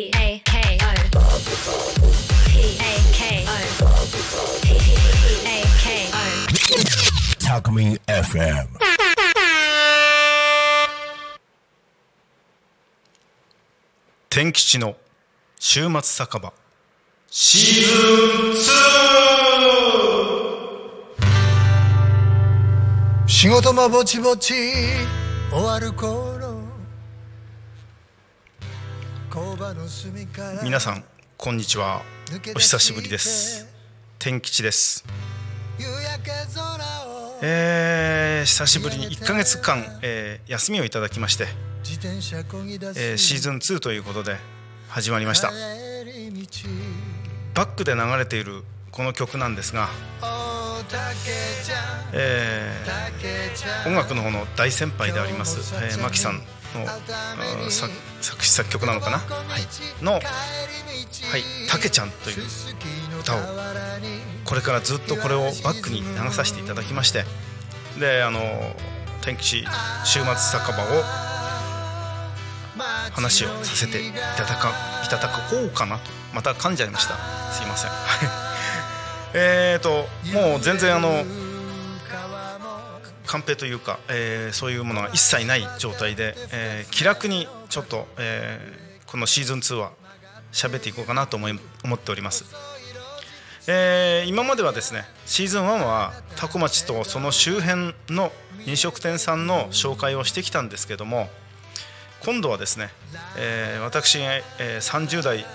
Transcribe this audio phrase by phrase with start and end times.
[0.00, 0.88] P A K O
[2.48, 3.52] P A K O
[4.62, 4.66] P
[5.44, 8.68] A K O タクミン FM
[14.30, 14.96] 天吉の
[15.58, 16.50] 週末酒場
[17.28, 18.70] シーズ
[23.26, 24.54] 仕事もぼちぼち
[25.50, 26.39] 終わる頃
[30.64, 31.04] 皆さん
[31.36, 32.02] こんにちは。
[32.56, 33.64] お久しぶりです。
[34.18, 35.04] 天吉です。
[37.40, 41.46] えー、久しぶりに1ヶ月間、えー休みをいただきまして、
[42.96, 44.36] えーシーズン2ということで
[44.88, 45.50] 始まりました。
[47.54, 49.88] バックで流れているこの曲なんですが、
[52.12, 56.42] えー音楽の方の大先輩であります、えー、マキさん
[56.74, 60.22] の作作詞作曲なのかな、はい、の、はい
[61.68, 62.44] 「たけちゃん」という
[63.20, 63.38] 歌を
[64.44, 67.24] これからずっとこれをバックに流させていただきまして
[67.98, 68.40] であの
[69.22, 69.64] 天吉
[70.04, 71.30] 週末酒場を
[73.12, 74.72] 話をさせていただか
[75.04, 76.20] いただこうかなと。
[76.32, 77.16] また噛んじゃいました。
[77.52, 77.90] すいません。
[79.34, 81.24] えーともう全然あの
[83.30, 89.92] カンペというか、えーそういうものが一切ない状態で、えー気楽にちょっと、えーこのシーズン2は
[90.50, 92.44] 喋っていこうかなと思い思っております、
[93.68, 98.32] えー今まではですねシーズン1は多古町とその周辺の
[98.66, 101.28] 飲食店さんの紹介をしてきたんですけども
[102.24, 102.88] 今度はですね、
[103.38, 105.46] えー私が、えー30代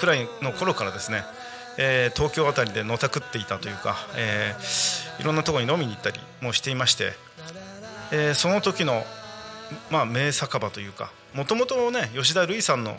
[0.00, 1.22] くらいの頃からですね、
[1.78, 7.12] えー東京あたりでのたくっていたというか、えーいろんなところに飲みに行ったりもしていまして、
[8.12, 9.04] えーその時の、
[9.90, 12.98] まあ、名酒場というかもともとね吉田類さんの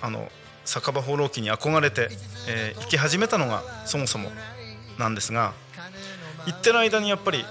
[0.00, 0.28] あの
[0.64, 2.08] 酒場放浪記に憧れて、
[2.48, 4.30] えー行き始めたのがそもそも
[4.98, 5.52] なんですが
[6.46, 7.44] 行ってる間にやっぱり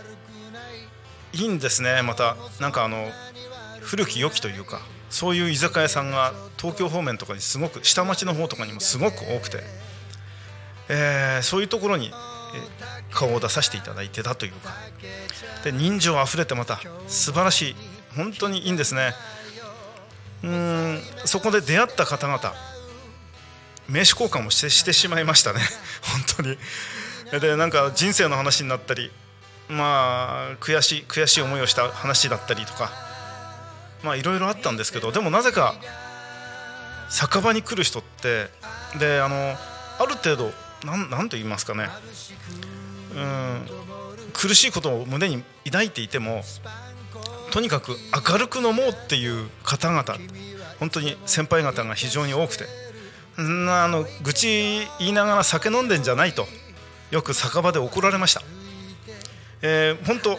[1.34, 3.07] いいんですねまたなんかあの
[3.81, 4.79] 古き良きというか
[5.09, 9.57] そういう居酒屋さんが東京方面とかにすごく下町の方とかにもすごく多くて、
[10.96, 12.12] えーそういうところに、
[13.12, 14.74] 顔を出させていただいてたというか。
[15.64, 17.76] で人情あふれてまた素晴らしい。
[18.16, 19.14] 本当にいいんですね。
[20.44, 22.53] うんそこで出会った方々
[23.88, 25.62] 名刺交換もしてしてしまいましたね。
[26.38, 26.58] 本当に。
[27.40, 29.12] でなんか人生の話になったり
[29.68, 32.92] まあ悔しい悔しい思いをした話だったりとか
[34.03, 35.76] まあいろいろあったんですけどでもなぜか
[37.09, 38.50] 酒場に来る人って
[39.00, 39.58] であの
[40.00, 40.52] ある程度
[40.84, 41.88] なんなんと言いますかね。
[43.16, 43.68] うん。
[44.34, 46.44] 苦しいことを胸に抱いていても
[47.52, 47.96] とにかく
[48.32, 50.04] 明るく飲もうっていう方々
[50.80, 52.66] 本当に先輩方が非常に多くて。
[53.42, 56.46] んあの愚痴言いながら酒飲んでんじゃないと
[57.10, 58.44] よく酒場で怒られました、
[59.64, 60.38] えー本当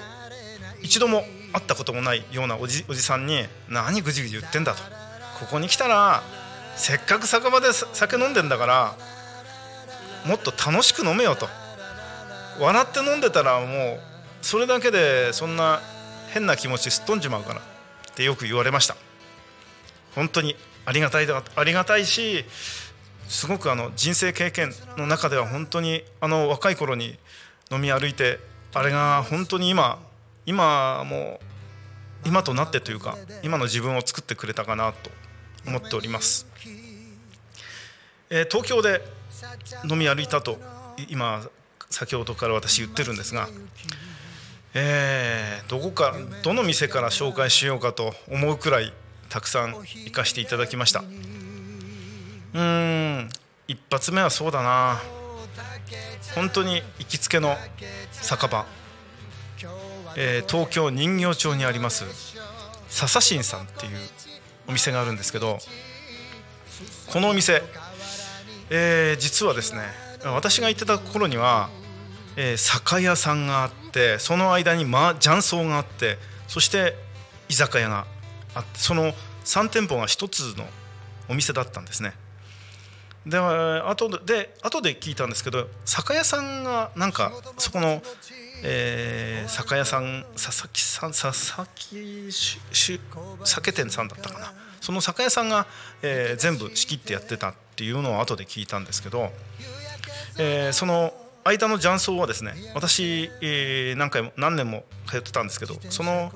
[0.81, 4.82] 一度も会ったこともないようなおじおじさんに何ぐじぐじ言ってんだと。
[5.41, 6.22] ここに来たら
[6.76, 8.94] せっかく酒場で酒飲んでんだから
[10.24, 11.48] もっと楽しく飲めよと。
[12.60, 14.00] 笑って飲んでたらもう
[14.40, 15.80] それだけでそんな
[16.28, 17.62] 変な気持ちすっ飛んじまうからっ
[18.14, 18.96] てよく言われました。
[20.14, 22.44] 本当にありがたいありがたいし
[23.28, 27.18] すごくあの人生経験の中では本当にあの若い頃に
[27.70, 28.38] 飲み歩いて
[28.74, 29.98] あれが本当に今
[30.46, 35.10] 今もう今となってというか今の自分を作ってくれたかなと
[35.66, 36.46] 思っております、
[38.30, 39.00] えー東京で
[39.88, 40.59] 飲み歩いたと
[41.09, 41.42] 今
[41.91, 43.48] 先ほどから私言ってるんですが、
[44.75, 48.93] えーどこかどの店から紹介しようかと思うくらい
[49.28, 51.03] たくさん行かせていただきました。
[52.54, 53.28] うん
[53.66, 55.00] 一発目はそうだな。
[56.34, 57.56] 本当に行きつけの
[58.12, 58.66] 酒場、
[60.16, 62.04] えー東京人形町にあります
[62.88, 63.98] 笹新さんっていう
[64.69, 65.59] お店があるんですけど
[67.12, 67.62] このお店、
[68.70, 69.82] えー実はですね
[70.25, 71.69] 私が行ってた頃には、
[72.37, 76.19] えー酒屋さんがあってその間に、ま、雀荘があって
[76.49, 76.94] そして
[77.49, 78.06] 居酒屋が
[78.55, 79.12] あってその
[79.44, 80.64] 3店舗が1つの
[81.28, 82.14] お店だったんですね。
[83.26, 88.02] で後でで後で聞いたんですけど酒屋さんがなんかそこの、
[88.62, 92.28] えー酒屋さん佐々木さん佐々木
[93.44, 94.52] 酒店さんだったかな。
[94.84, 95.66] その酒屋さんが、
[96.02, 99.31] えー全部仕切ってやってたっていうのを後で聞いたんですけど、
[100.38, 106.31] えーその間の雀荘はですね私、えー何回も何年も通ってたんですけどその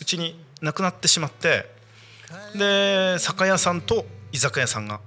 [0.00, 1.66] うちに亡くなってしまって
[2.56, 5.00] で酒屋さんと居酒屋さんが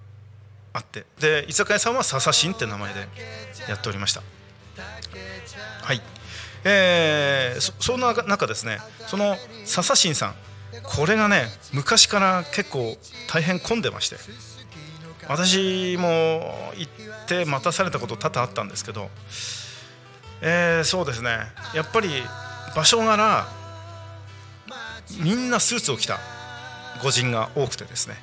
[0.71, 3.07] あってで居酒屋さんは笹新って名前で
[3.68, 4.21] やっておりました。
[5.81, 6.01] はい。
[6.63, 10.36] えー、そそんな中ですねその笹新さん
[10.83, 12.97] これがね昔から結構
[13.27, 14.17] 大変混んでまして。
[15.27, 19.09] 私も行って待たされたこと多々あったんですけど、
[20.41, 21.39] えー、そうですね。
[21.73, 22.09] やっぱり
[22.75, 23.47] 場所柄
[25.19, 26.19] みんなスーツを着た
[27.01, 28.15] 御人が多くてですね、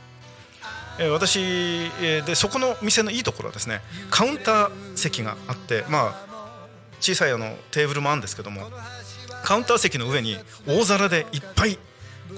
[0.98, 1.90] えー、私、
[2.24, 3.80] でそこの店のいいところはですね
[4.10, 6.68] カウンター席があってまあ
[7.00, 8.70] 小さいあのテーブルもあるんですけども
[9.42, 10.36] カウンター席の上に
[10.66, 11.78] 大皿でいっぱい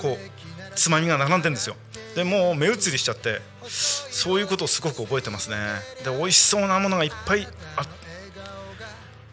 [0.00, 1.76] こうつまみが並んでんですよ。
[2.14, 5.56] でもう目移りしちゃってそういうことをすごく覚えてますね。
[6.05, 7.46] で美味しそうなものがいっぱい
[7.76, 7.87] あ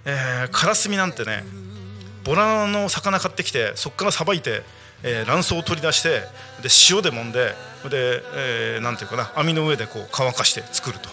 [0.04, 1.44] えー、カラスミなんてね
[2.24, 4.64] ボラの魚買ってきてそこからさばいて、
[5.04, 6.22] えー、卵巣を取り出して
[6.62, 7.54] で塩で揉んで
[7.90, 11.10] で、えー、なんていうかな網の上でこう乾かして作ると。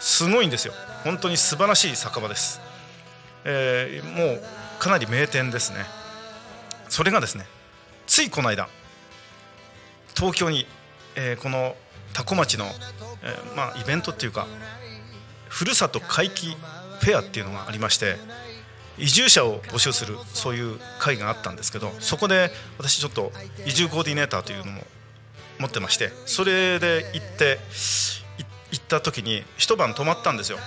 [0.00, 0.74] すごいんですよ。
[1.04, 2.60] 本当に素晴らしい酒場です、
[3.44, 4.42] えー、もう
[4.80, 5.84] かなり名店ですね。
[6.88, 7.46] それがですね
[8.06, 8.68] ついこの間
[10.22, 10.66] 東京に、
[11.16, 11.74] えー、この
[12.12, 14.46] 多古町の、えー、まあ、イベントっていうか
[15.48, 16.54] ふるさと回帰
[17.00, 18.14] フェアっていうのがありまして
[18.98, 23.32] 移住者を募集するそういう会があったんですけどそこで私ちょっと
[23.66, 24.82] 移住コーディネーターというのも
[25.58, 27.58] 持ってましてそれで行って
[28.70, 30.58] 行った時に一晩泊まったんですよ、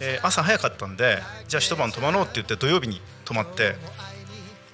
[0.00, 3.76] えー、朝早かったんでじゃあ一晩泊まろうって言って土曜日に泊まって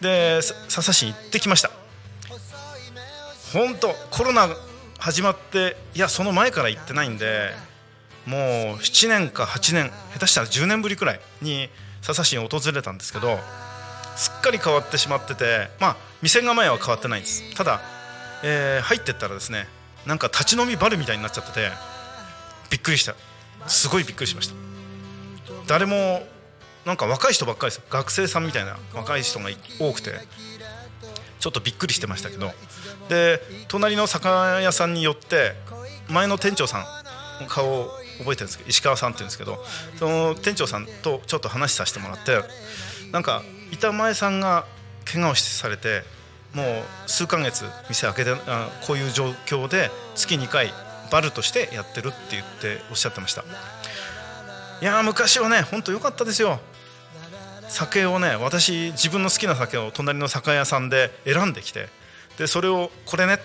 [0.01, 1.86] で笹市に行ってきました。
[3.57, 4.51] 本当コロナ
[4.99, 7.53] 始まっていやその前から行ってないんで
[8.27, 8.41] もう
[8.77, 11.71] 7年か8年下手したら10年ぶりくらいに
[12.03, 13.39] 笹市に訪れたんですけど
[14.15, 17.55] すっかり変わってしまっててまあ店構えは変わってないです。
[17.55, 17.81] ただ、
[18.45, 19.69] えー、入ってったらですね
[20.05, 21.71] なんか立ち飲みバルみたいになっちゃってて
[22.71, 23.15] びっくりした。
[23.67, 24.55] すごいびっくりしました。
[25.67, 26.27] 誰も
[26.85, 29.49] なんか若い人ばっかりです学生さんみたいな若い人が
[29.79, 30.13] 多くて。
[31.39, 32.53] ちょっとびっくりしてましたけど。
[33.09, 35.55] で隣の酒屋さんによって
[36.09, 36.79] 前の店長さ
[37.41, 39.65] んの顔を覚えてるんですけど石川さんって言うんですけど
[39.97, 42.41] その店長さんとちょっと話させてもらって
[43.13, 43.43] なんか
[43.73, 44.67] 板前さんが
[45.05, 46.03] 怪我をされて
[46.55, 46.67] もう
[47.07, 50.73] 数ヶ月店開けてあこういう状況で月2回
[51.13, 53.45] バルとしてやってるって言っておっしゃってました。
[54.83, 56.61] いや昔はねほんと良かったですよ。
[57.69, 61.89] 酒をね私自分の好きな酒を隣の酒屋さんで選んできて
[62.39, 63.39] でそれをこれね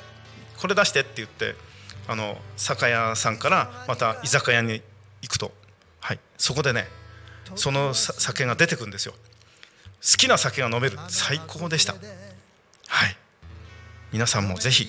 [0.59, 1.55] これ出してって言って
[2.07, 4.81] あの酒屋さんからまた居酒屋に
[5.21, 5.51] 行くと、
[5.99, 6.87] はい、そこでね
[7.55, 9.13] その酒が出てくるんですよ。
[10.01, 10.97] 好きな酒が飲める。
[11.09, 11.93] 最高でした。
[11.93, 11.99] は
[13.07, 13.17] い。
[14.11, 14.87] 皆さんもぜひ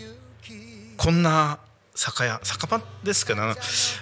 [0.96, 1.58] こんな
[1.94, 3.54] 酒屋酒場ですけどあ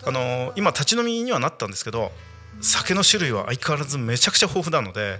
[0.06, 2.12] の今立ち飲みにはなったんですけど
[2.60, 5.18] 酒の種類は相変わらずめちゃくちゃ豊富なので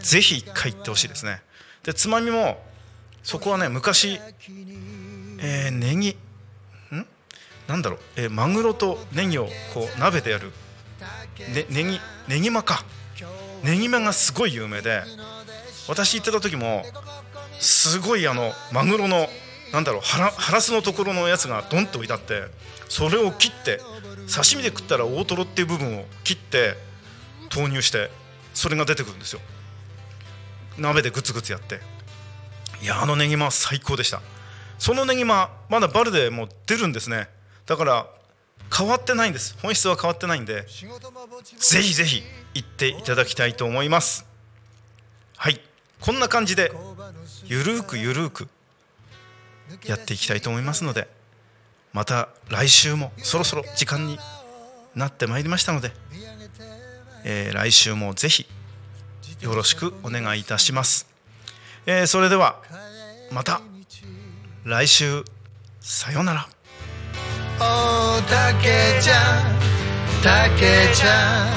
[0.00, 1.42] ぜひ一回行ってほしいですね。
[1.82, 2.62] でつまみも
[3.22, 4.20] そこはね昔、
[5.38, 6.16] えー、ネギ
[6.92, 7.06] ん？
[7.66, 10.52] なんだろう、えー、マグロとネギをこう鍋でやる、
[11.54, 12.84] ね、ネギネギマか。
[13.64, 15.02] ネギマがすごい有名で
[15.88, 16.84] 私行ってた時も
[17.58, 19.26] すごいあのマグロの
[19.72, 22.44] なんだろうハラスのところのやつがドンと置いてあって
[22.88, 23.80] それを切って
[24.28, 26.74] 刺身で食ったら大トロっていう部分を切って
[27.48, 28.10] 投入して
[28.54, 29.40] それが出てくるんですよ。
[30.78, 31.80] 鍋でグツグツやって。
[32.82, 34.20] いやあのねぎま最高でした。
[34.78, 37.28] そのねぎままだバルでも出るんですね。
[37.66, 38.06] だから
[38.76, 39.56] 変わってないんです。
[39.62, 40.66] 本質は変わってないんで
[41.58, 42.22] ぜひぜひ
[42.54, 44.26] 行っていただきたいと思います。
[45.36, 45.60] はい。
[46.00, 46.72] こんな感じで
[47.44, 48.48] ゆるーくゆるーく
[49.86, 51.08] やっていきたいと思いますので
[51.96, 54.18] また来週もそろそろ時間に
[54.94, 55.92] なってまいりましたので、
[57.24, 58.44] えー、来週もぜひ
[59.40, 61.08] よろしくお願いいたします、
[61.86, 62.60] えー、それでは
[63.32, 63.62] また
[64.64, 65.24] 来週
[65.80, 66.46] さようなら。
[67.60, 69.56] おたけちゃん
[70.22, 71.48] たけちゃん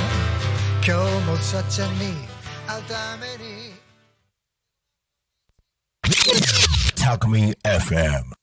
[0.88, 2.14] 今日もさっちゃんに
[2.66, 3.74] 会うために。
[6.96, 8.39] Talk Me FM